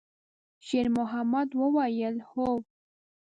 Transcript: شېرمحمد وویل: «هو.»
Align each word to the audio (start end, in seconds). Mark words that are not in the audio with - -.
شېرمحمد 0.67 1.49
وویل: 1.61 2.15
«هو.» 2.31 2.47